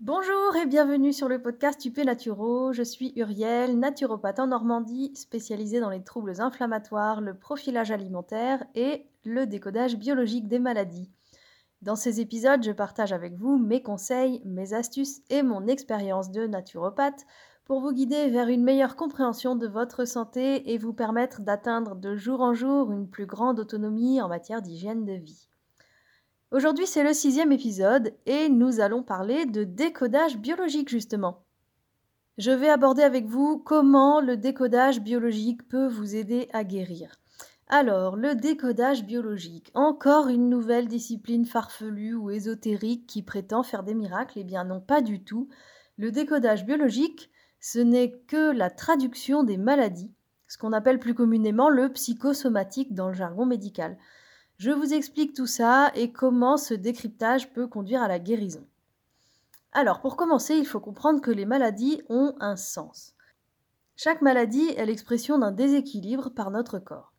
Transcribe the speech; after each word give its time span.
Bonjour 0.00 0.54
et 0.54 0.64
bienvenue 0.64 1.12
sur 1.12 1.28
le 1.28 1.42
podcast 1.42 1.84
UP 1.84 1.98
Naturo. 1.98 2.72
Je 2.72 2.84
suis 2.84 3.12
Uriel, 3.16 3.80
naturopathe 3.80 4.38
en 4.38 4.46
Normandie, 4.46 5.10
spécialisée 5.16 5.80
dans 5.80 5.90
les 5.90 6.04
troubles 6.04 6.40
inflammatoires, 6.40 7.20
le 7.20 7.36
profilage 7.36 7.90
alimentaire 7.90 8.64
et 8.76 9.08
le 9.24 9.44
décodage 9.44 9.96
biologique 9.96 10.46
des 10.46 10.60
maladies. 10.60 11.10
Dans 11.82 11.96
ces 11.96 12.20
épisodes, 12.20 12.62
je 12.62 12.70
partage 12.70 13.12
avec 13.12 13.34
vous 13.34 13.58
mes 13.58 13.82
conseils, 13.82 14.40
mes 14.44 14.72
astuces 14.72 15.22
et 15.30 15.42
mon 15.42 15.66
expérience 15.66 16.30
de 16.30 16.46
naturopathe 16.46 17.26
pour 17.64 17.80
vous 17.80 17.90
guider 17.90 18.30
vers 18.30 18.46
une 18.46 18.62
meilleure 18.62 18.94
compréhension 18.94 19.56
de 19.56 19.66
votre 19.66 20.04
santé 20.04 20.72
et 20.72 20.78
vous 20.78 20.92
permettre 20.92 21.40
d'atteindre 21.40 21.96
de 21.96 22.14
jour 22.14 22.40
en 22.40 22.54
jour 22.54 22.92
une 22.92 23.10
plus 23.10 23.26
grande 23.26 23.58
autonomie 23.58 24.22
en 24.22 24.28
matière 24.28 24.62
d'hygiène 24.62 25.04
de 25.04 25.14
vie. 25.14 25.47
Aujourd'hui, 26.50 26.86
c'est 26.86 27.04
le 27.04 27.12
sixième 27.12 27.52
épisode 27.52 28.14
et 28.24 28.48
nous 28.48 28.80
allons 28.80 29.02
parler 29.02 29.44
de 29.44 29.64
décodage 29.64 30.38
biologique 30.38 30.88
justement. 30.88 31.44
Je 32.38 32.50
vais 32.50 32.70
aborder 32.70 33.02
avec 33.02 33.26
vous 33.26 33.58
comment 33.58 34.22
le 34.22 34.38
décodage 34.38 35.02
biologique 35.02 35.68
peut 35.68 35.88
vous 35.88 36.16
aider 36.16 36.48
à 36.54 36.64
guérir. 36.64 37.12
Alors, 37.66 38.16
le 38.16 38.34
décodage 38.34 39.04
biologique, 39.04 39.70
encore 39.74 40.28
une 40.28 40.48
nouvelle 40.48 40.88
discipline 40.88 41.44
farfelue 41.44 42.14
ou 42.14 42.30
ésotérique 42.30 43.06
qui 43.06 43.22
prétend 43.22 43.62
faire 43.62 43.82
des 43.82 43.94
miracles 43.94 44.38
Eh 44.38 44.44
bien 44.44 44.64
non, 44.64 44.80
pas 44.80 45.02
du 45.02 45.22
tout. 45.22 45.50
Le 45.98 46.10
décodage 46.10 46.64
biologique, 46.64 47.30
ce 47.60 47.78
n'est 47.78 48.12
que 48.26 48.52
la 48.52 48.70
traduction 48.70 49.42
des 49.42 49.58
maladies, 49.58 50.14
ce 50.46 50.56
qu'on 50.56 50.72
appelle 50.72 50.98
plus 50.98 51.14
communément 51.14 51.68
le 51.68 51.92
psychosomatique 51.92 52.94
dans 52.94 53.08
le 53.08 53.14
jargon 53.14 53.44
médical. 53.44 53.98
Je 54.58 54.72
vous 54.72 54.92
explique 54.92 55.34
tout 55.34 55.46
ça 55.46 55.92
et 55.94 56.10
comment 56.10 56.56
ce 56.56 56.74
décryptage 56.74 57.52
peut 57.52 57.68
conduire 57.68 58.02
à 58.02 58.08
la 58.08 58.18
guérison. 58.18 58.66
Alors, 59.70 60.00
pour 60.00 60.16
commencer, 60.16 60.56
il 60.56 60.66
faut 60.66 60.80
comprendre 60.80 61.20
que 61.20 61.30
les 61.30 61.44
maladies 61.44 62.02
ont 62.08 62.34
un 62.40 62.56
sens. 62.56 63.14
Chaque 63.94 64.20
maladie 64.20 64.68
est 64.76 64.84
l'expression 64.84 65.38
d'un 65.38 65.52
déséquilibre 65.52 66.30
par 66.30 66.50
notre 66.50 66.80
corps. 66.80 67.12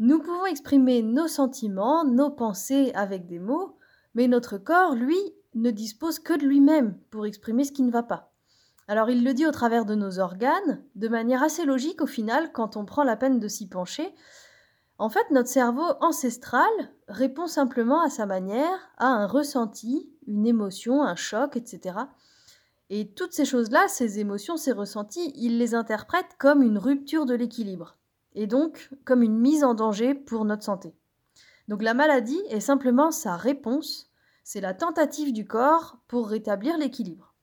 Nous 0.00 0.18
pouvons 0.18 0.46
exprimer 0.46 1.02
nos 1.02 1.28
sentiments, 1.28 2.04
nos 2.04 2.30
pensées 2.30 2.90
avec 2.94 3.26
des 3.26 3.38
mots, 3.38 3.76
mais 4.14 4.26
notre 4.26 4.58
corps, 4.58 4.96
lui, 4.96 5.20
ne 5.54 5.70
dispose 5.70 6.18
que 6.18 6.32
de 6.32 6.46
lui-même 6.46 6.98
pour 7.10 7.26
exprimer 7.26 7.62
ce 7.62 7.70
qui 7.70 7.82
ne 7.82 7.92
va 7.92 8.02
pas. 8.02 8.32
Alors 8.88 9.08
il 9.08 9.22
le 9.22 9.34
dit 9.34 9.46
au 9.46 9.52
travers 9.52 9.84
de 9.84 9.94
nos 9.94 10.18
organes, 10.18 10.82
de 10.96 11.06
manière 11.06 11.44
assez 11.44 11.64
logique 11.64 12.02
au 12.02 12.06
final 12.06 12.50
quand 12.52 12.76
on 12.76 12.84
prend 12.84 13.04
la 13.04 13.16
peine 13.16 13.38
de 13.38 13.46
s'y 13.46 13.68
pencher, 13.68 14.12
en 15.00 15.08
fait, 15.08 15.30
notre 15.30 15.48
cerveau 15.48 15.86
ancestral 16.00 16.68
répond 17.08 17.46
simplement 17.46 18.02
à 18.02 18.10
sa 18.10 18.26
manière 18.26 18.90
à 18.98 19.06
un 19.06 19.26
ressenti, 19.26 20.12
une 20.26 20.46
émotion, 20.46 21.02
un 21.02 21.16
choc, 21.16 21.56
etc. 21.56 21.96
Et 22.90 23.10
toutes 23.10 23.32
ces 23.32 23.46
choses-là, 23.46 23.88
ces 23.88 24.18
émotions, 24.18 24.58
ces 24.58 24.72
ressentis, 24.72 25.32
il 25.36 25.56
les 25.56 25.74
interprète 25.74 26.36
comme 26.38 26.62
une 26.62 26.76
rupture 26.76 27.24
de 27.24 27.32
l'équilibre, 27.32 27.96
et 28.34 28.46
donc 28.46 28.90
comme 29.06 29.22
une 29.22 29.38
mise 29.38 29.64
en 29.64 29.72
danger 29.72 30.14
pour 30.14 30.44
notre 30.44 30.64
santé. 30.64 30.94
Donc 31.66 31.82
la 31.82 31.94
maladie 31.94 32.42
est 32.50 32.60
simplement 32.60 33.10
sa 33.10 33.36
réponse, 33.36 34.10
c'est 34.44 34.60
la 34.60 34.74
tentative 34.74 35.32
du 35.32 35.46
corps 35.46 35.96
pour 36.08 36.28
rétablir 36.28 36.76
l'équilibre. 36.76 37.34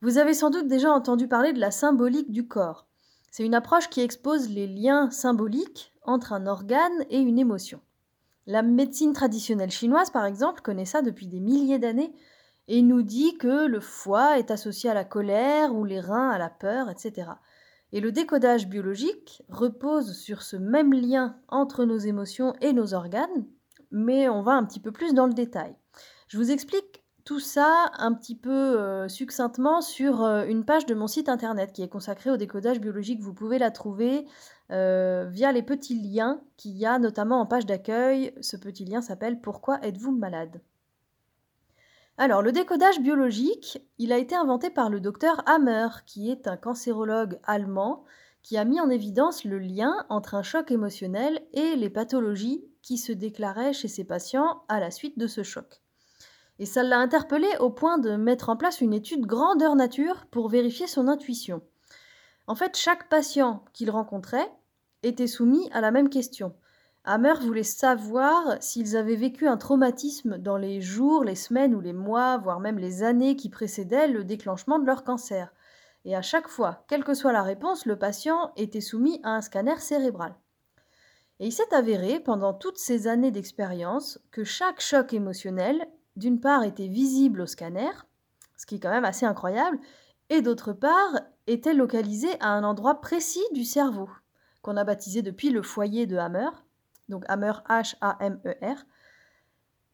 Vous 0.00 0.18
avez 0.18 0.32
sans 0.32 0.50
doute 0.50 0.68
déjà 0.68 0.92
entendu 0.92 1.26
parler 1.26 1.52
de 1.52 1.58
la 1.58 1.72
symbolique 1.72 2.30
du 2.30 2.46
corps. 2.46 2.86
C'est 3.32 3.44
une 3.44 3.56
approche 3.56 3.90
qui 3.90 4.00
expose 4.00 4.48
les 4.48 4.68
liens 4.68 5.10
symboliques 5.10 5.92
entre 6.08 6.32
un 6.32 6.46
organe 6.46 7.04
et 7.10 7.20
une 7.20 7.38
émotion. 7.38 7.80
La 8.46 8.62
médecine 8.62 9.12
traditionnelle 9.12 9.70
chinoise, 9.70 10.10
par 10.10 10.24
exemple, 10.24 10.62
connaît 10.62 10.86
ça 10.86 11.02
depuis 11.02 11.26
des 11.26 11.38
milliers 11.38 11.78
d'années 11.78 12.14
et 12.66 12.80
nous 12.80 13.02
dit 13.02 13.36
que 13.36 13.66
le 13.66 13.78
foie 13.78 14.38
est 14.38 14.50
associé 14.50 14.88
à 14.88 14.94
la 14.94 15.04
colère 15.04 15.74
ou 15.74 15.84
les 15.84 16.00
reins 16.00 16.30
à 16.30 16.38
la 16.38 16.48
peur, 16.48 16.88
etc. 16.88 17.28
Et 17.92 18.00
le 18.00 18.10
décodage 18.10 18.68
biologique 18.68 19.42
repose 19.50 20.16
sur 20.16 20.42
ce 20.42 20.56
même 20.56 20.94
lien 20.94 21.36
entre 21.48 21.84
nos 21.84 21.98
émotions 21.98 22.54
et 22.62 22.72
nos 22.72 22.94
organes, 22.94 23.46
mais 23.90 24.30
on 24.30 24.42
va 24.42 24.52
un 24.52 24.64
petit 24.64 24.80
peu 24.80 24.92
plus 24.92 25.12
dans 25.12 25.26
le 25.26 25.34
détail. 25.34 25.76
Je 26.28 26.38
vous 26.38 26.50
explique 26.50 27.02
tout 27.24 27.40
ça 27.40 27.92
un 27.98 28.14
petit 28.14 28.34
peu 28.34 28.50
euh, 28.50 29.08
succinctement 29.08 29.82
sur 29.82 30.22
euh, 30.22 30.46
une 30.46 30.64
page 30.64 30.86
de 30.86 30.94
mon 30.94 31.06
site 31.06 31.28
internet 31.28 31.72
qui 31.74 31.82
est 31.82 31.88
consacrée 31.88 32.30
au 32.30 32.38
décodage 32.38 32.80
biologique. 32.80 33.20
Vous 33.20 33.34
pouvez 33.34 33.58
la 33.58 33.70
trouver 33.70 34.26
euh, 34.70 35.26
via 35.30 35.52
les 35.52 35.62
petits 35.62 35.98
liens 35.98 36.40
qu'il 36.56 36.76
y 36.76 36.84
a 36.84 36.98
notamment 36.98 37.40
en 37.40 37.46
page 37.46 37.66
d'accueil. 37.66 38.34
Ce 38.40 38.56
petit 38.56 38.84
lien 38.84 39.00
s'appelle 39.00 39.40
Pourquoi 39.40 39.82
êtes-vous 39.82 40.12
malade? 40.12 40.60
Alors, 42.20 42.42
le 42.42 42.50
décodage 42.50 43.00
biologique, 43.00 43.78
il 43.98 44.12
a 44.12 44.18
été 44.18 44.34
inventé 44.34 44.70
par 44.70 44.90
le 44.90 45.00
docteur 45.00 45.42
Hammer, 45.46 45.88
qui 46.04 46.30
est 46.30 46.48
un 46.48 46.56
cancérologue 46.56 47.38
allemand, 47.44 48.04
qui 48.42 48.56
a 48.56 48.64
mis 48.64 48.80
en 48.80 48.90
évidence 48.90 49.44
le 49.44 49.58
lien 49.58 50.04
entre 50.08 50.34
un 50.34 50.42
choc 50.42 50.70
émotionnel 50.70 51.40
et 51.52 51.76
les 51.76 51.90
pathologies 51.90 52.64
qui 52.82 52.98
se 52.98 53.12
déclaraient 53.12 53.72
chez 53.72 53.88
ses 53.88 54.04
patients 54.04 54.62
à 54.68 54.80
la 54.80 54.90
suite 54.90 55.18
de 55.18 55.26
ce 55.26 55.42
choc. 55.42 55.80
Et 56.58 56.66
ça 56.66 56.82
l'a 56.82 56.98
interpellé 56.98 57.48
au 57.60 57.70
point 57.70 57.98
de 57.98 58.16
mettre 58.16 58.48
en 58.48 58.56
place 58.56 58.80
une 58.80 58.94
étude 58.94 59.26
grandeur 59.26 59.76
nature 59.76 60.26
pour 60.30 60.48
vérifier 60.48 60.86
son 60.86 61.06
intuition. 61.06 61.62
En 62.48 62.54
fait, 62.54 62.76
chaque 62.76 63.08
patient 63.08 63.64
qu'il 63.72 63.90
rencontrait 63.90 64.50
était 65.04 65.28
soumis 65.28 65.70
à 65.72 65.80
la 65.80 65.90
même 65.90 66.08
question. 66.08 66.54
Hammer 67.04 67.34
voulait 67.40 67.62
savoir 67.62 68.56
s'ils 68.60 68.96
avaient 68.96 69.16
vécu 69.16 69.46
un 69.46 69.56
traumatisme 69.56 70.38
dans 70.38 70.56
les 70.56 70.80
jours, 70.80 71.22
les 71.22 71.36
semaines 71.36 71.74
ou 71.74 71.80
les 71.80 71.92
mois, 71.92 72.38
voire 72.38 72.58
même 72.58 72.78
les 72.78 73.04
années 73.04 73.36
qui 73.36 73.48
précédaient 73.48 74.08
le 74.08 74.24
déclenchement 74.24 74.80
de 74.80 74.86
leur 74.86 75.04
cancer. 75.04 75.52
Et 76.04 76.16
à 76.16 76.22
chaque 76.22 76.48
fois, 76.48 76.84
quelle 76.88 77.04
que 77.04 77.14
soit 77.14 77.32
la 77.32 77.42
réponse, 77.42 77.86
le 77.86 77.98
patient 77.98 78.52
était 78.56 78.80
soumis 78.80 79.20
à 79.22 79.36
un 79.36 79.40
scanner 79.40 79.78
cérébral. 79.78 80.34
Et 81.38 81.46
il 81.46 81.52
s'est 81.52 81.72
avéré, 81.72 82.18
pendant 82.18 82.52
toutes 82.52 82.78
ces 82.78 83.06
années 83.06 83.30
d'expérience, 83.30 84.18
que 84.32 84.42
chaque 84.42 84.80
choc 84.80 85.12
émotionnel 85.12 85.86
d'une 86.18 86.40
part, 86.40 86.64
était 86.64 86.88
visible 86.88 87.40
au 87.40 87.46
scanner, 87.46 87.90
ce 88.56 88.66
qui 88.66 88.74
est 88.74 88.80
quand 88.80 88.90
même 88.90 89.04
assez 89.04 89.24
incroyable, 89.24 89.78
et 90.30 90.42
d'autre 90.42 90.72
part, 90.72 91.20
était 91.48 91.74
localisé 91.74 92.28
à 92.40 92.48
un 92.48 92.64
endroit 92.64 93.00
précis 93.00 93.44
du 93.52 93.64
cerveau, 93.64 94.08
qu'on 94.62 94.76
a 94.76 94.84
baptisé 94.84 95.22
depuis 95.22 95.50
le 95.50 95.62
foyer 95.62 96.06
de 96.06 96.16
Hammer, 96.16 96.48
donc 97.08 97.24
Hammer 97.28 97.52
H-A-M-E-R. 97.68 98.84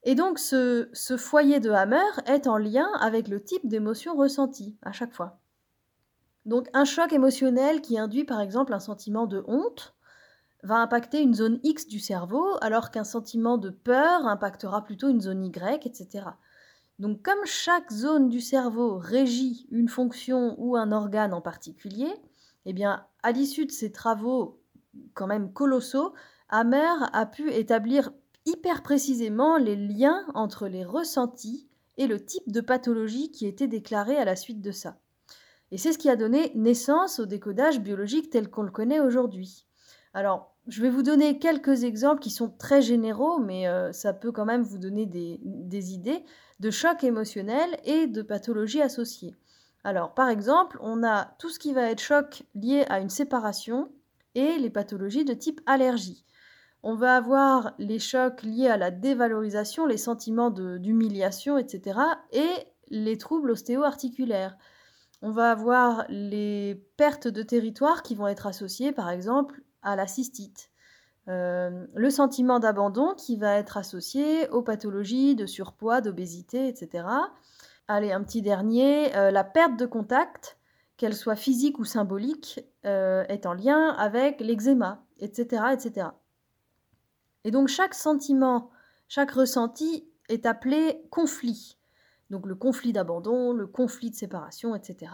Et 0.03 0.15
donc 0.15 0.38
ce, 0.38 0.88
ce 0.92 1.16
foyer 1.16 1.60
de 1.60 1.70
Hammer 1.70 2.04
est 2.26 2.47
en 2.47 2.59
lien 2.59 2.88
avec 3.00 3.28
le 3.28 3.42
type 3.42 3.66
d'émotion 3.66 4.15
ressentie 4.15 4.76
à 4.82 4.92
chaque 4.92 5.12
fois. 5.12 5.38
Donc 6.44 6.69
un 6.75 6.84
choc 6.84 7.12
émotionnel 7.12 7.81
qui 7.81 7.98
induit 7.98 8.25
par 8.25 8.41
exemple 8.41 8.75
un 8.75 8.81
sentiment 8.81 9.26
de 9.26 9.42
honte 9.47 9.94
va 10.62 10.76
impacter 10.76 11.21
une 11.21 11.34
zone 11.34 11.60
X 11.62 11.86
du 11.86 12.00
cerveau, 12.00 12.56
alors 12.62 12.91
qu'un 12.91 13.04
sentiment 13.04 13.59
de 13.59 13.71
peur 13.71 14.26
impactera 14.26 14.82
plutôt 14.82 15.09
une 15.09 15.21
zone 15.21 15.44
Y, 15.44 15.86
etc. 15.86 16.25
Donc 16.99 17.22
comme 17.22 17.44
chaque 17.44 17.91
zone 17.91 18.28
du 18.28 18.41
cerveau 18.41 18.99
régit 18.99 19.66
une 19.71 19.88
fonction 19.88 20.55
ou 20.59 20.77
un 20.77 20.93
organe 20.93 21.34
en 21.34 21.41
particulier, 21.41 22.12
eh 22.66 22.72
bien, 22.72 23.05
à 23.22 23.32
l'issue 23.32 23.66
de 23.66 23.72
ces 23.72 23.91
travaux 23.91 24.60
quand 25.15 25.27
même 25.27 25.53
colossaux, 25.53 26.15
Hammer 26.49 26.93
a 27.12 27.27
pu 27.27 27.50
établir 27.50 28.12
hyper 28.47 28.83
précisément 28.83 29.56
les 29.56 29.77
liens 29.77 30.25
entre 30.34 30.69
les 30.69 30.84
ressentis 30.84 31.69
et 31.97 32.06
le 32.06 32.25
type 32.25 32.50
de 32.50 32.60
pathologie 32.60 33.31
qui 33.31 33.47
était 33.47 33.69
déclaré 33.69 34.16
à 34.16 34.25
la 34.25 34.37
suite 34.37 34.60
de 34.60 34.71
ça. 34.71 34.99
Et 35.71 35.78
c'est 35.78 35.93
ce 35.93 35.99
qui 35.99 36.10
a 36.10 36.16
donné 36.16 36.53
naissance 36.54 37.19
au 37.19 37.27
décodage 37.27 37.81
biologique 37.81 38.31
tel 38.31 38.50
qu'on 38.50 38.62
le 38.62 38.71
connaît 38.71 39.00
aujourd'hui. 39.00 39.66
Alors, 40.12 40.54
je 40.69 40.81
vais 40.81 40.91
vous 40.91 41.03
donner 41.03 41.38
quelques 41.38 41.84
exemples 41.84 42.21
qui 42.21 42.31
sont 42.31 42.49
très 42.49 42.81
généraux, 42.81 43.38
mais 43.38 43.66
euh, 43.66 43.93
ça 43.93 44.12
peut 44.12 44.33
quand 44.33 44.44
même 44.44 44.62
vous 44.62 44.78
donner 44.78 45.06
des, 45.06 45.93
idées 45.93 46.25
de 46.64 46.70
chocs 46.70 47.04
émotionnels 47.04 47.78
et 47.84 48.06
de 48.06 48.22
pathologies 48.22 48.80
associées. 48.80 49.36
Alors, 49.84 50.15
par 50.15 50.30
exemple, 50.30 50.78
on 50.80 51.04
a 51.04 51.27
tout 51.39 51.50
ce 51.50 51.59
qui 51.59 51.74
va 51.74 51.91
être 51.91 52.00
choc 52.00 52.44
lié 52.54 52.86
à 52.89 53.00
une 53.00 53.10
séparation 53.10 53.92
et 54.34 54.56
les 54.56 54.71
pathologies 54.71 55.27
de 55.27 55.34
type 55.34 55.60
allergie. 55.66 56.24
On 56.83 56.94
va 56.94 57.16
avoir 57.16 57.74
les 57.78 57.98
chocs 57.98 58.42
liés 58.42 58.68
à 58.68 58.78
la 58.78 58.91
dévalorisation, 58.91 59.84
les 59.84 59.98
sentiments 59.98 60.48
d'humiliation, 60.48 61.59
etc. 61.59 62.00
et 62.33 62.48
les 62.89 63.18
troubles 63.18 63.50
ostéo-articulaires. 63.50 64.56
On 65.21 65.33
va 65.33 65.50
avoir 65.50 66.06
les 66.09 66.83
pertes 66.97 67.28
de 67.28 67.42
territoire 67.42 68.03
qui 68.03 68.15
vont 68.15 68.28
être 68.28 68.47
associées, 68.47 68.92
par 68.92 69.10
exemple, 69.10 69.60
à 69.83 69.97
la 69.97 70.06
cystite. 70.06 70.71
Euh, 71.28 71.86
le 71.94 72.10
sentiment 72.10 72.59
d'abandon 72.59 73.15
qui 73.15 73.36
va 73.36 73.54
être 73.54 73.76
associé 73.76 74.48
aux 74.50 74.62
pathologies 74.62 75.34
de 75.34 75.47
surpoids, 75.47 76.00
d'obésité, 76.00 76.68
etc. 76.68 77.06
Allez, 77.88 78.12
un 78.12 78.22
petit 78.22 78.42
dernier, 78.42 79.16
euh, 79.16 79.30
la 79.30 79.44
perte 79.44 79.78
de 79.78 79.86
contact, 79.86 80.59
qu'elle 80.97 81.15
soit 81.15 81.36
physique 81.36 81.78
ou 81.78 81.84
symbolique, 81.84 82.60
euh, 82.84 83.24
est 83.28 83.47
en 83.47 83.54
lien 83.54 83.88
avec 83.98 84.41
l'eczéma, 84.41 85.04
etc., 85.18 85.65
etc. 85.72 86.09
Et 87.44 87.50
donc 87.50 87.68
chaque 87.68 87.94
sentiment, 87.94 88.70
chaque 89.09 89.30
ressenti 89.32 90.09
est 90.28 90.47
appelé 90.47 91.06
conflit. 91.10 91.78
donc 92.30 92.47
le 92.47 92.54
conflit 92.54 92.92
d'abandon, 92.92 93.53
le 93.53 93.66
conflit 93.66 94.10
de 94.10 94.16
séparation, 94.16 94.74
etc. 94.74 95.12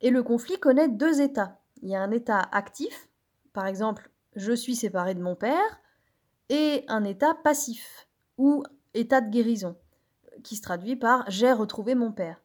Et 0.00 0.10
le 0.10 0.22
conflit 0.22 0.58
connaît 0.58 0.88
deux 0.88 1.20
états. 1.20 1.60
Il 1.82 1.88
y 1.88 1.96
a 1.96 2.02
un 2.02 2.10
état 2.12 2.40
actif, 2.52 3.08
par 3.52 3.66
exemple, 3.66 4.10
je 4.36 4.52
suis 4.52 4.74
séparé 4.74 5.14
de 5.14 5.22
mon 5.22 5.34
père, 5.34 5.80
et 6.48 6.84
un 6.88 7.04
état 7.04 7.34
passif, 7.34 8.08
ou 8.38 8.62
état 8.94 9.20
de 9.20 9.30
guérison, 9.30 9.76
qui 10.42 10.56
se 10.56 10.62
traduit 10.62 10.96
par 10.96 11.24
j'ai 11.28 11.52
retrouvé 11.52 11.94
mon 11.94 12.12
père. 12.12 12.40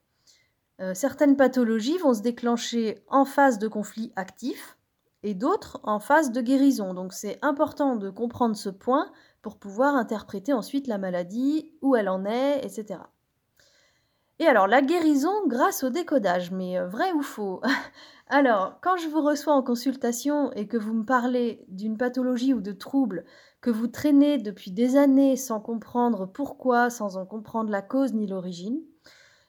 Euh, 0.82 0.94
certaines 0.94 1.36
pathologies 1.36 1.98
vont 1.98 2.14
se 2.14 2.22
déclencher 2.22 3.04
en 3.08 3.26
phase 3.26 3.60
de 3.60 3.68
conflit 3.68 4.14
actif 4.16 4.78
et 5.24 5.34
d'autres 5.34 5.82
en 5.84 6.00
phase 6.00 6.32
de 6.32 6.42
guérison. 6.42 6.94
Donc 6.94 7.14
c'est 7.14 7.38
important 7.42 7.98
de 7.98 8.10
comprendre 8.10 8.56
ce 8.56 8.70
point 8.70 9.12
pour 9.42 9.58
pouvoir 9.58 9.96
interpréter 9.96 10.54
ensuite 10.54 10.88
la 10.88 10.98
maladie, 10.98 11.74
où 11.82 11.96
elle 11.96 12.10
en 12.10 12.26
est, 12.26 12.66
etc. 12.66 13.00
Et 14.40 14.48
alors 14.48 14.68
la 14.68 14.82
guérison 14.82 15.46
grâce 15.48 15.84
au 15.84 15.90
décodage, 15.90 16.52
mais 16.52 16.80
euh, 16.80 16.88
vrai 16.88 17.12
ou 17.12 17.22
faux? 17.22 17.62
Alors, 18.32 18.80
quand 18.82 18.96
je 18.96 19.08
vous 19.08 19.22
reçois 19.22 19.56
en 19.56 19.64
consultation 19.64 20.52
et 20.54 20.68
que 20.68 20.78
vous 20.78 20.94
me 20.94 21.04
parlez 21.04 21.66
d'une 21.68 21.98
pathologie 21.98 22.54
ou 22.54 22.62
de 22.62 22.72
trouble 22.72 23.26
que 23.60 23.72
vous 23.72 23.88
traînez 23.88 24.38
depuis 24.38 24.72
des 24.72 24.96
années 24.98 25.36
sans 25.36 25.60
comprendre 25.60 26.28
pourquoi, 26.28 26.92
sans 26.92 27.18
en 27.18 27.26
comprendre 27.26 27.72
la 27.72 27.82
cause 27.82 28.14
ni 28.14 28.28
l'origine, 28.28 28.80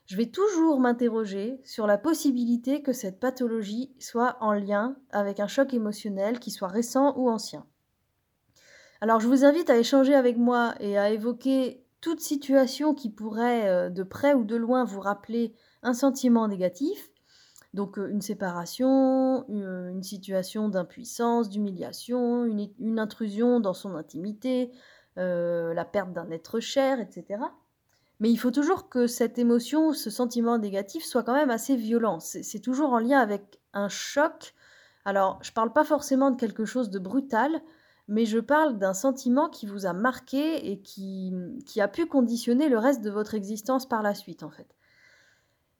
je 0.07 0.17
vais 0.17 0.25
toujours 0.25 0.79
m'interroger 0.79 1.61
sur 1.63 1.87
la 1.87 1.97
possibilité 1.99 2.81
que 2.81 2.91
cette 2.91 3.19
pathologie 3.19 3.93
soit 3.99 4.35
en 4.41 4.51
lien 4.51 4.97
avec 5.11 5.39
un 5.39 5.47
choc 5.47 5.73
émotionnel 5.73 6.39
qui 6.39 6.51
soit 6.51 6.67
récent 6.67 7.13
ou 7.17 7.29
ancien. 7.29 7.65
Alors 8.99 9.19
je 9.19 9.27
vous 9.27 9.45
invite 9.45 9.69
à 9.69 9.77
échanger 9.77 10.15
avec 10.15 10.37
moi 10.37 10.73
et 10.79 10.97
à 10.97 11.11
évoquer 11.11 11.80
toute 12.01 12.19
situation 12.19 12.93
qui 12.93 13.09
pourrait 13.09 13.69
euh, 13.69 13.89
de 13.89 14.03
près 14.03 14.33
ou 14.33 14.43
de 14.43 14.55
loin 14.55 14.83
vous 14.83 14.99
rappeler 14.99 15.53
un 15.83 15.93
sentiment 15.93 16.47
négatif. 16.47 17.11
Donc 17.73 17.97
euh, 17.97 18.09
une 18.09 18.21
séparation, 18.21 19.45
une 19.47 20.03
situation 20.03 20.67
d'impuissance, 20.67 21.49
d'humiliation, 21.49 22.43
une, 22.45 22.99
intrusion 22.99 23.59
dans 23.59 23.73
son 23.73 23.95
intimité, 23.95 24.71
euh, 25.17 25.73
la 25.73 25.85
perte 25.85 26.11
d'un 26.11 26.29
être 26.31 26.59
cher, 26.59 26.99
etc. 26.99 27.43
Mais 28.19 28.29
il 28.29 28.37
faut 28.37 28.51
toujours 28.51 28.89
que 28.89 29.07
cette 29.07 29.39
émotion, 29.39 29.93
ce 29.93 30.09
sentiment 30.09 30.57
négatif 30.57 31.03
soit 31.03 31.23
quand 31.23 31.33
même 31.33 31.49
assez 31.49 31.75
violent. 31.75 32.19
C'est 32.19 32.59
toujours 32.59 32.93
en 32.93 32.99
lien 32.99 33.19
avec 33.19 33.59
un 33.73 33.89
choc. 33.89 34.53
Alors, 35.05 35.39
je 35.41 35.49
ne 35.49 35.55
parle 35.55 35.73
pas 35.73 35.83
forcément 35.83 36.29
de 36.29 36.39
quelque 36.39 36.65
chose 36.65 36.91
de 36.91 36.99
brutal, 36.99 37.61
mais 38.11 38.25
je 38.25 38.39
parle 38.39 38.77
d'un 38.77 38.93
sentiment 38.93 39.47
qui 39.47 39.65
vous 39.65 39.85
a 39.85 39.93
marqué 39.93 40.69
et 40.69 40.81
qui, 40.81 41.31
a 41.77 41.87
pu 41.87 42.07
conditionner 42.07 42.67
le 42.67 42.77
reste 42.77 43.01
de 43.01 43.09
votre 43.09 43.35
existence 43.35 43.87
par 43.87 44.01
la 44.01 44.13
suite, 44.13 44.43
en 44.43 44.49
fait. 44.49 44.67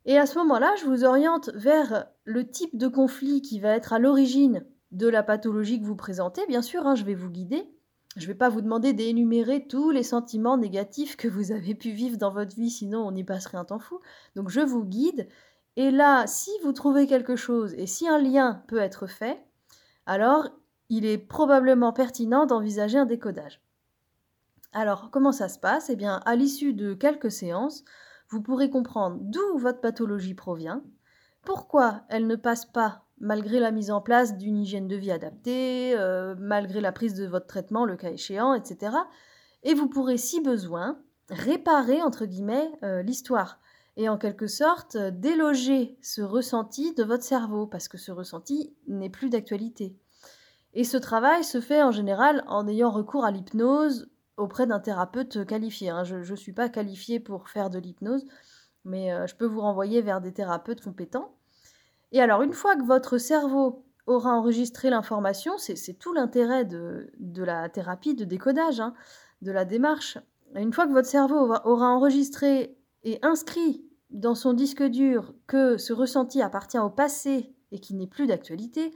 Et 0.05 0.17
à 0.17 0.25
ce 0.25 0.37
moment-là, 0.37 0.73
je 0.79 0.85
vous 0.85 1.03
oriente 1.03 1.49
vers 1.55 2.05
le 2.23 2.49
type 2.49 2.77
de 2.77 2.87
conflit 2.87 3.41
qui 3.41 3.59
va 3.59 3.75
être 3.75 3.91
à 3.91 3.99
l'origine 3.99 4.63
de 4.93 5.09
la 5.09 5.23
pathologie 5.23 5.81
que 5.81 5.85
vous 5.85 5.97
présentez. 5.97 6.45
Bien 6.47 6.61
sûr, 6.61 6.87
hein, 6.87 6.95
je 6.95 7.03
vais 7.03 7.15
vous 7.15 7.29
guider. 7.29 7.69
Je 8.15 8.21
ne 8.21 8.27
vais 8.27 8.37
pas 8.37 8.47
vous 8.47 8.61
demander 8.61 8.93
d'énumérer 8.93 9.67
tous 9.67 9.91
les 9.91 10.03
sentiments 10.03 10.57
négatifs 10.57 11.17
que 11.17 11.27
vous 11.27 11.51
avez 11.51 11.75
pu 11.75 11.91
vivre 11.91 12.17
dans 12.17 12.31
votre 12.31 12.55
vie, 12.55 12.69
sinon 12.69 13.05
on 13.05 13.13
y 13.13 13.25
passerait 13.25 13.57
un 13.57 13.65
temps 13.65 13.79
fou. 13.79 13.99
Donc 14.37 14.49
je 14.49 14.61
vous 14.61 14.85
guide. 14.85 15.27
Et 15.75 15.91
là, 15.91 16.25
si 16.27 16.51
vous 16.63 16.71
trouvez 16.71 17.07
quelque 17.07 17.35
chose 17.35 17.73
et 17.73 17.87
si 17.87 18.07
un 18.07 18.19
lien 18.19 18.63
peut 18.67 18.79
être 18.79 19.05
fait, 19.05 19.43
alors 20.05 20.49
il 20.91 21.05
est 21.05 21.17
probablement 21.17 21.93
pertinent 21.93 22.45
d'envisager 22.45 22.97
un 22.97 23.05
décodage. 23.05 23.61
Alors, 24.73 25.09
comment 25.09 25.31
ça 25.31 25.47
se 25.47 25.57
passe? 25.57 25.89
Eh 25.89 25.95
bien, 25.95 26.21
à 26.25 26.35
l'issue 26.35 26.73
de 26.73 26.93
quelques 26.93 27.31
séances, 27.31 27.85
vous 28.29 28.41
pourrez 28.41 28.69
comprendre 28.69 29.17
d'où 29.21 29.57
votre 29.57 29.79
pathologie 29.79 30.33
provient, 30.33 30.83
pourquoi 31.43 32.01
elle 32.09 32.27
ne 32.27 32.35
passe 32.35 32.65
pas 32.65 33.05
malgré 33.21 33.61
la 33.61 33.71
mise 33.71 33.89
en 33.89 34.01
place 34.01 34.37
d'une 34.37 34.57
hygiène 34.57 34.89
de 34.89 34.97
vie 34.97 35.11
adaptée, 35.11 35.93
euh, 35.95 36.35
malgré 36.37 36.81
la 36.81 36.91
prise 36.91 37.13
de 37.13 37.25
votre 37.25 37.47
traitement, 37.47 37.85
le 37.85 37.95
cas 37.95 38.11
échéant, 38.11 38.53
etc. 38.53 38.93
Et 39.63 39.73
vous 39.73 39.87
pourrez, 39.87 40.17
si 40.17 40.41
besoin, 40.41 40.99
réparer, 41.29 42.01
entre 42.01 42.25
guillemets, 42.25 42.69
euh, 42.83 43.01
l'histoire. 43.01 43.61
Et 43.95 44.09
en 44.09 44.17
quelque 44.17 44.47
sorte, 44.47 44.97
déloger 44.97 45.97
ce 46.01 46.21
ressenti 46.21 46.93
de 46.95 47.03
votre 47.03 47.23
cerveau, 47.23 47.65
parce 47.65 47.87
que 47.87 47.97
ce 47.97 48.11
ressenti 48.11 48.75
n'est 48.87 49.09
plus 49.09 49.29
d'actualité. 49.29 49.95
Et 50.73 50.83
ce 50.83 50.97
travail 50.97 51.43
se 51.43 51.59
fait 51.59 51.83
en 51.83 51.91
général 51.91 52.43
en 52.47 52.67
ayant 52.67 52.89
recours 52.89 53.25
à 53.25 53.31
l'hypnose 53.31 54.09
auprès 54.37 54.67
d'un 54.67 54.79
thérapeute 54.79 55.45
qualifié. 55.45 55.89
Hein. 55.89 56.03
Je 56.03 56.17
ne 56.17 56.35
suis 56.35 56.53
pas 56.53 56.69
qualifiée 56.69 57.19
pour 57.19 57.49
faire 57.49 57.69
de 57.69 57.79
l'hypnose, 57.79 58.25
mais 58.85 59.11
euh, 59.11 59.27
je 59.27 59.35
peux 59.35 59.45
vous 59.45 59.61
renvoyer 59.61 60.01
vers 60.01 60.21
des 60.21 60.33
thérapeutes 60.33 60.81
compétents. 60.81 61.35
Et 62.11 62.21
alors, 62.21 62.41
une 62.41 62.53
fois 62.53 62.75
que 62.75 62.83
votre 62.83 63.17
cerveau 63.17 63.85
aura 64.07 64.31
enregistré 64.31 64.89
l'information, 64.89 65.57
c'est 65.57 65.93
tout 65.93 66.13
l'intérêt 66.13 66.65
de, 66.65 67.11
la 67.19 67.69
thérapie 67.69 68.15
de 68.15 68.25
décodage, 68.25 68.79
hein, 68.79 68.93
de 69.41 69.51
la 69.51 69.65
démarche. 69.65 70.17
Une 70.55 70.73
fois 70.73 70.87
que 70.87 70.91
votre 70.91 71.07
cerveau 71.07 71.53
aura 71.63 71.87
enregistré 71.87 72.75
et 73.03 73.19
inscrit 73.21 73.85
dans 74.09 74.35
son 74.35 74.53
disque 74.53 74.83
dur 74.83 75.33
que 75.47 75.77
ce 75.77 75.93
ressenti 75.93 76.41
appartient 76.41 76.79
au 76.79 76.89
passé 76.89 77.55
et 77.71 77.79
qui 77.79 77.93
n'est 77.93 78.07
plus 78.07 78.27
d'actualité, 78.27 78.91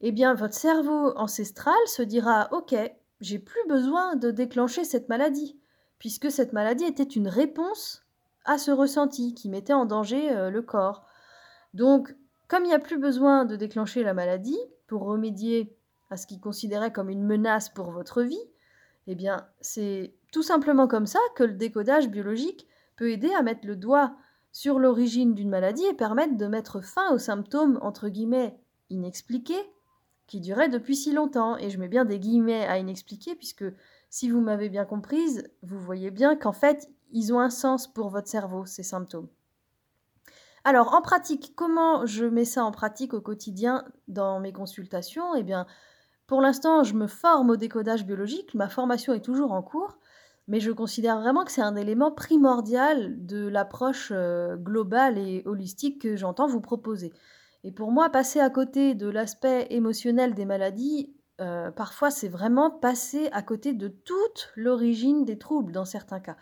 eh 0.00 0.12
bien 0.12 0.34
votre 0.34 0.54
cerveau 0.54 1.12
ancestral 1.16 1.76
se 1.86 2.02
dira 2.02 2.48
OK, 2.52 2.74
j'ai 3.20 3.38
plus 3.38 3.66
besoin 3.68 4.16
de 4.16 4.30
déclencher 4.30 4.84
cette 4.84 5.08
maladie, 5.08 5.58
puisque 5.98 6.30
cette 6.30 6.52
maladie 6.52 6.84
était 6.84 7.02
une 7.02 7.28
réponse 7.28 8.04
à 8.44 8.58
ce 8.58 8.70
ressenti 8.70 9.34
qui 9.34 9.50
mettait 9.50 9.74
en 9.74 9.84
danger 9.84 10.32
euh, 10.32 10.50
le 10.50 10.62
corps. 10.62 11.04
Donc 11.74 12.14
comme 12.48 12.64
il 12.64 12.68
n'y 12.68 12.74
a 12.74 12.80
plus 12.80 12.98
besoin 12.98 13.44
de 13.44 13.56
déclencher 13.56 14.02
la 14.02 14.14
maladie 14.14 14.58
pour 14.86 15.02
remédier 15.02 15.76
à 16.10 16.16
ce 16.16 16.26
qu'il 16.26 16.40
considérait 16.40 16.92
comme 16.92 17.10
une 17.10 17.22
menace 17.22 17.68
pour 17.68 17.92
votre 17.92 18.22
vie, 18.22 18.50
eh 19.06 19.14
bien, 19.14 19.46
c'est 19.60 20.14
tout 20.32 20.42
simplement 20.42 20.88
comme 20.88 21.06
ça 21.06 21.20
que 21.36 21.44
le 21.44 21.54
décodage 21.54 22.08
biologique 22.08 22.66
peut 22.96 23.10
aider 23.10 23.32
à 23.34 23.42
mettre 23.42 23.66
le 23.66 23.76
doigt 23.76 24.14
sur 24.52 24.78
l'origine 24.78 25.34
d'une 25.34 25.48
maladie 25.48 25.84
et 25.86 25.94
permettre 25.94 26.36
de 26.36 26.46
mettre 26.46 26.80
fin 26.80 27.12
aux 27.12 27.18
symptômes 27.18 27.78
entre 27.82 28.08
guillemets 28.08 28.58
inexpliqués 28.90 29.70
qui 30.30 30.40
duraient 30.40 30.68
depuis 30.68 30.94
si 30.94 31.12
longtemps. 31.12 31.58
Et 31.58 31.70
je 31.70 31.78
mets 31.78 31.88
bien 31.88 32.04
des 32.04 32.20
guillemets 32.20 32.64
à 32.66 32.78
inexpliquer 32.78 33.34
puisque 33.34 33.64
si 34.08 34.30
vous 34.30 34.40
m'avez 34.40 34.68
bien 34.68 34.84
comprise, 34.84 35.50
vous 35.62 35.78
voyez 35.80 36.10
bien 36.10 36.36
qu'en 36.36 36.52
fait, 36.52 36.88
ils 37.10 37.34
ont 37.34 37.40
un 37.40 37.50
sens 37.50 37.92
pour 37.92 38.08
votre 38.10 38.28
cerveau, 38.28 38.64
ces 38.64 38.84
symptômes. 38.84 39.28
Alors, 40.62 40.94
en 40.94 41.02
pratique, 41.02 41.54
comment 41.56 42.06
je 42.06 42.24
mets 42.26 42.44
ça 42.44 42.64
en 42.64 42.70
pratique 42.70 43.12
au 43.12 43.20
quotidien 43.20 43.84
dans 44.06 44.38
mes 44.38 44.52
consultations? 44.52 45.34
Eh 45.34 45.42
bien, 45.42 45.66
pour 46.28 46.40
l'instant, 46.40 46.84
je 46.84 46.94
me 46.94 47.08
forme 47.08 47.50
au 47.50 47.56
décodage 47.56 48.06
biologique. 48.06 48.54
Ma 48.54 48.68
formation 48.68 49.12
est 49.12 49.24
toujours 49.24 49.52
en 49.52 49.62
cours, 49.62 49.98
mais 50.46 50.60
je 50.60 50.70
considère 50.70 51.18
vraiment 51.18 51.44
que 51.44 51.50
c'est 51.50 51.60
un 51.60 51.74
élément 51.74 52.12
primordial 52.12 53.26
de 53.26 53.48
l'approche 53.48 54.12
euh, 54.12 54.56
globale 54.56 55.18
et 55.18 55.42
holistique 55.44 56.02
que 56.02 56.16
j'entends 56.16 56.46
vous 56.46 56.60
proposer. 56.60 57.12
Et 57.64 57.72
pour 57.72 57.92
moi, 57.92 58.10
passer 58.10 58.40
à 58.40 58.50
côté 58.50 58.94
de 58.94 59.08
l'aspect 59.08 59.66
émotionnel 59.70 60.34
des 60.34 60.44
maladies, 60.44 61.14
euh, 61.40 61.70
parfois 61.70 62.10
c'est 62.10 62.28
vraiment 62.28 62.70
passer 62.70 63.28
à 63.32 63.42
côté 63.42 63.72
de 63.72 63.88
toute 63.88 64.52
l'origine 64.56 65.24
des 65.24 65.38
troubles 65.38 65.72
dans 65.72 65.84
certains 65.84 66.20
cas 66.20 66.36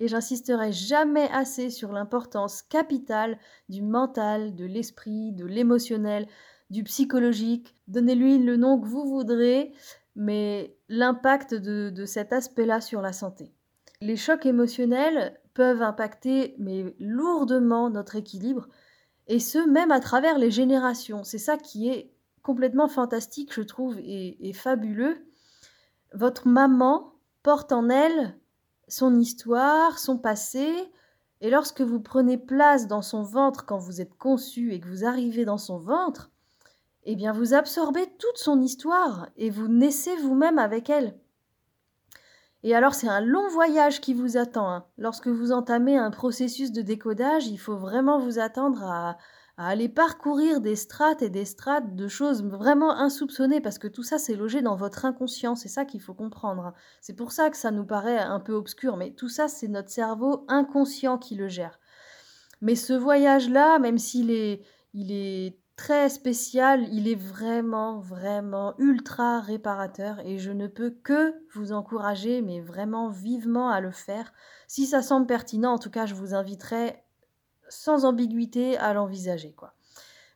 et 0.00 0.08
j'insisterai 0.08 0.72
jamais 0.72 1.28
assez 1.32 1.70
sur 1.70 1.92
l'importance 1.92 2.62
capitale 2.62 3.38
du 3.68 3.82
mental, 3.82 4.54
de 4.54 4.64
l'esprit, 4.64 5.32
de 5.32 5.46
l'émotionnel, 5.46 6.26
du 6.70 6.84
psychologique. 6.84 7.74
Donnez-lui 7.88 8.38
le 8.38 8.56
nom 8.56 8.80
que 8.80 8.86
vous 8.86 9.06
voudrez, 9.06 9.72
mais 10.14 10.76
l'impact 10.88 11.54
de, 11.54 11.90
de 11.90 12.04
cet 12.04 12.32
aspect-là 12.32 12.80
sur 12.80 13.00
la 13.00 13.12
santé. 13.12 13.52
Les 14.00 14.16
chocs 14.16 14.44
émotionnels 14.44 15.40
peuvent 15.54 15.82
impacter 15.82 16.54
mais 16.58 16.94
lourdement 16.98 17.88
notre 17.88 18.16
équilibre, 18.16 18.68
et 19.26 19.40
ce 19.40 19.58
même 19.58 19.90
à 19.90 20.00
travers 20.00 20.38
les 20.38 20.50
générations. 20.50 21.24
C'est 21.24 21.38
ça 21.38 21.56
qui 21.56 21.88
est 21.88 22.10
complètement 22.42 22.88
fantastique, 22.88 23.52
je 23.52 23.62
trouve, 23.62 23.98
et, 23.98 24.52
fabuleux. 24.52 25.16
Votre 26.14 26.46
maman 26.46 27.14
porte 27.42 27.72
en 27.72 27.88
elle 27.88 28.38
son 28.88 29.18
histoire, 29.18 29.98
son 29.98 30.16
passé, 30.16 30.72
et 31.40 31.50
lorsque 31.50 31.80
vous 31.80 32.00
prenez 32.00 32.38
place 32.38 32.86
dans 32.86 33.02
son 33.02 33.22
ventre 33.22 33.66
quand 33.66 33.78
vous 33.78 34.00
êtes 34.00 34.14
conçu 34.14 34.72
et 34.72 34.80
que 34.80 34.88
vous 34.88 35.04
arrivez 35.04 35.44
dans 35.44 35.58
son 35.58 35.78
ventre, 35.78 36.30
eh 37.04 37.16
bien 37.16 37.32
vous 37.32 37.52
absorbez 37.52 38.06
toute 38.18 38.38
son 38.38 38.60
histoire 38.60 39.28
et 39.36 39.50
vous 39.50 39.68
naissez 39.68 40.16
vous-même 40.16 40.58
avec 40.58 40.88
elle. 40.88 41.18
Et 42.62 42.74
alors 42.74 42.94
c'est 42.94 43.08
un 43.08 43.20
long 43.20 43.48
voyage 43.48 44.00
qui 44.00 44.14
vous 44.14 44.36
attend. 44.36 44.70
Hein. 44.70 44.86
Lorsque 44.98 45.28
vous 45.28 45.52
entamez 45.52 45.96
un 45.96 46.10
processus 46.10 46.72
de 46.72 46.82
décodage, 46.82 47.46
il 47.46 47.58
faut 47.58 47.76
vraiment 47.76 48.18
vous 48.18 48.38
attendre 48.38 48.82
à, 48.82 49.18
aller 49.58 49.88
parcourir 49.88 50.60
des 50.60 50.76
strates 50.76 51.22
et 51.22 51.30
des 51.30 51.46
strates 51.46 51.94
de 51.94 52.08
choses 52.08 52.44
vraiment 52.44 52.92
insoupçonnées, 52.92 53.62
parce 53.62 53.78
que 53.78 53.88
tout 53.88 54.02
ça, 54.02 54.18
c'est 54.18 54.34
logé 54.34 54.60
dans 54.60 54.76
votre 54.76 55.06
inconscient, 55.06 55.54
c'est 55.54 55.70
ça 55.70 55.86
qu'il 55.86 56.02
faut 56.02 56.12
comprendre. 56.12 56.74
C'est 57.00 57.14
pour 57.14 57.32
ça 57.32 57.48
que 57.48 57.56
ça 57.56 57.70
nous 57.70 57.86
paraît 57.86 58.18
un 58.18 58.38
peu 58.38 58.52
obscur, 58.52 58.98
mais 58.98 59.12
tout 59.12 59.30
ça, 59.30 59.48
c'est 59.48 59.68
notre 59.68 59.88
cerveau 59.88 60.44
inconscient 60.48 61.16
qui 61.16 61.36
le 61.36 61.48
gère. 61.48 61.80
Mais 62.60 62.74
ce 62.74 62.92
voyage-là, 62.92 63.78
même 63.78 63.96
s'il 63.96 64.30
est, 64.30 64.62
il 64.92 65.10
est 65.10 65.58
très 65.76 66.08
spécial, 66.08 66.88
il 66.90 67.06
est 67.06 67.20
vraiment, 67.20 68.00
vraiment 68.00 68.74
ultra 68.78 69.40
réparateur 69.40 70.20
et 70.24 70.38
je 70.38 70.50
ne 70.50 70.66
peux 70.66 70.90
que 70.90 71.34
vous 71.54 71.72
encourager, 71.72 72.42
mais 72.42 72.60
vraiment 72.60 73.08
vivement 73.10 73.68
à 73.68 73.80
le 73.80 73.90
faire. 73.90 74.32
Si 74.66 74.86
ça 74.86 75.02
semble 75.02 75.26
pertinent, 75.26 75.74
en 75.74 75.78
tout 75.78 75.90
cas, 75.90 76.06
je 76.06 76.14
vous 76.14 76.34
inviterai 76.34 76.96
sans 77.68 78.04
ambiguïté 78.04 78.78
à 78.78 78.94
l'envisager. 78.94 79.54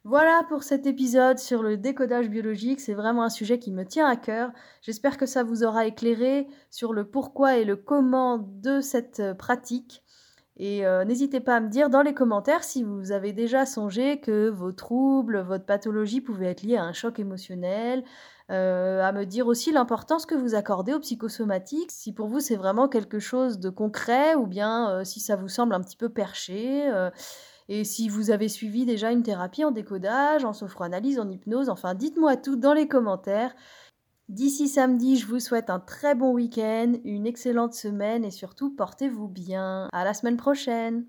Voilà 0.05 0.45
pour 0.49 0.63
cet 0.63 0.87
épisode 0.87 1.39
sur 1.39 1.63
le 1.63 1.77
décodage 1.77 2.29
biologique. 2.29 2.81
C'est 2.81 2.95
vraiment 2.95 3.23
un 3.23 3.29
sujet 3.31 3.59
qui 3.59 3.71
me 3.71 3.85
tient 3.85 4.07
à 4.07 4.17
cœur. 4.17 4.51
J'espère 4.83 5.19
que 5.19 5.27
ça 5.27 5.43
vous 5.43 5.63
aura 5.63 5.87
éclairé 5.87 6.49
sur 6.71 6.93
le 6.93 7.09
pourquoi 7.09 7.57
et 7.57 7.65
le 7.65 7.77
comment 7.77 8.39
de 8.39 8.81
cette 8.81 9.35
pratique. 9.37 10.03
Et 10.63 10.85
euh, 10.85 11.07
n'hésitez 11.07 11.41
pas 11.41 11.57
à 11.57 11.61
me 11.61 11.71
dire 11.71 11.89
dans 11.89 12.03
les 12.03 12.13
commentaires 12.13 12.65
si 12.65 12.83
vous 12.83 13.13
avez 13.13 13.33
déjà 13.33 13.65
songé 13.65 14.21
que 14.21 14.51
vos 14.51 14.73
troubles, 14.73 15.41
votre 15.41 15.65
pathologie 15.65 16.21
pouvaient 16.21 16.51
être 16.51 16.63
liés 16.63 16.77
à 16.77 16.85
un 16.85 16.93
choc 16.93 17.19
émotionnel, 17.19 18.05
euh, 18.51 19.03
à 19.03 19.11
me 19.13 19.25
dire 19.25 19.47
aussi 19.47 19.73
l'importance 19.73 20.27
que 20.27 20.35
vous 20.35 20.55
accordez 20.55 20.93
aux 20.93 21.01
psychosomatiques, 21.01 21.91
si 21.91 22.13
pour 22.13 22.27
vous 22.27 22.41
c'est 22.41 22.57
vraiment 22.57 22.89
quelque 22.89 23.19
chose 23.19 23.59
de 23.59 23.71
concret 23.71 24.35
ou 24.35 24.47
bien 24.47 24.91
euh, 24.91 25.03
si 25.03 25.19
ça 25.19 25.35
vous 25.35 25.49
semble 25.49 25.73
un 25.73 25.81
petit 25.81 25.97
peu 25.97 26.11
perché. 26.11 26.93
et 27.71 27.85
si 27.85 28.11
vous 28.11 28.31
avez 28.31 28.49
suivi 28.51 28.85
déjà 28.85 29.13
une 29.13 29.23
thérapie 29.23 29.65
en 29.65 29.71
décodage, 29.71 30.45
en 30.45 30.53
sophroanalyse, 30.53 31.19
en 31.19 31.31
hypnose, 31.31 31.71
enfin 31.71 31.95
dites-moi 31.95 32.37
tout 32.37 32.57
dans 32.57 32.75
les 32.75 32.87
commentaires. 32.87 33.55
D'ici 34.31 34.69
samedi, 34.69 35.17
je 35.17 35.27
vous 35.27 35.41
souhaite 35.41 35.71
un 35.71 35.81
très 35.81 36.15
bon 36.15 36.33
week-end, 36.33 36.93
une 37.05 37.27
excellente 37.27 37.75
semaine 37.75 38.25
et 38.25 38.31
surtout 38.31 38.71
portez-vous 38.71 39.27
bien. 39.27 39.89
À 39.93 40.05
la 40.05 40.15
semaine 40.15 40.37
prochaine! 40.37 41.05